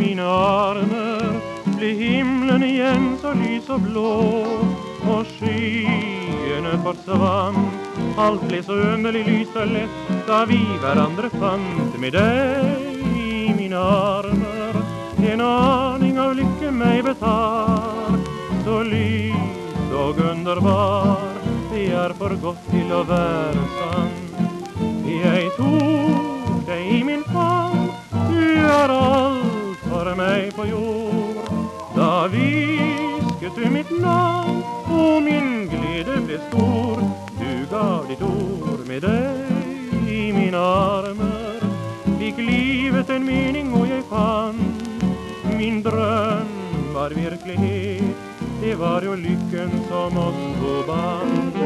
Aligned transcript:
mine 0.00 0.24
armer 0.24 1.40
ble 1.76 1.90
himmelen 1.98 2.64
igjen 2.64 3.06
så 3.20 3.34
lys 3.36 3.68
og 3.72 3.84
blå. 3.84 4.12
Og 5.10 5.24
skyene 5.34 6.74
forsvant, 6.84 7.88
alt 8.20 8.42
ble 8.48 8.60
så 8.64 8.76
underlig 8.94 9.24
lyst 9.28 9.56
og 9.58 9.72
lett 9.74 10.12
da 10.28 10.42
vi 10.48 10.60
hverandre 10.82 11.30
fant 11.36 11.96
med 12.00 12.16
deg 12.16 13.16
i 13.16 13.54
mine 13.56 13.80
armer. 13.80 14.80
En 15.30 15.44
aning 15.44 16.20
av 16.20 16.36
lykke 16.38 16.72
meg 16.74 17.02
betar, 17.06 18.20
så 18.64 18.80
lys 18.86 19.96
og 19.96 20.20
underbar, 20.30 21.40
det 21.72 21.88
er 22.04 22.14
for 22.20 22.36
godt 22.44 22.70
til 22.70 22.94
å 22.94 23.02
være 23.08 23.66
sant. 23.78 24.40
Jeg 25.10 25.50
tok 25.58 26.09
hvisket 32.28 33.56
du 33.56 33.70
mitt 33.70 33.90
navn, 34.00 34.62
og 34.90 35.22
min 35.22 35.68
glede 35.72 36.20
ble 36.26 36.38
stor. 36.48 37.00
Du 37.40 37.66
gav 37.70 38.08
ditt 38.08 38.22
ord 38.22 38.84
med 38.88 39.00
deg 39.06 40.08
i 40.10 40.32
mine 40.36 40.60
armer. 40.60 41.64
Fikk 42.18 42.42
livet 42.44 43.10
en 43.10 43.24
mening, 43.24 43.72
og 43.74 43.88
jeg 43.88 44.04
fant 44.10 45.56
min 45.56 45.82
drøm 45.82 46.48
var 46.94 47.10
virkelighet. 47.16 48.16
Det 48.60 48.78
var 48.78 49.02
jo 49.04 49.14
lykken 49.14 49.70
som 49.88 50.16
oss 50.16 50.40
to 50.60 50.74
bandt. 50.88 51.56